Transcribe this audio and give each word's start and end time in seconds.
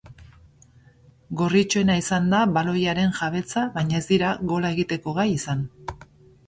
Gorritxoena 1.41 1.97
izan 2.01 2.31
da 2.33 2.39
baloiaren 2.57 3.15
jabetza, 3.21 3.67
baina 3.79 4.01
ez 4.03 4.09
dira 4.13 4.35
gola 4.55 4.75
egiteko 4.79 5.19
gai 5.21 5.29
izan. 5.41 5.65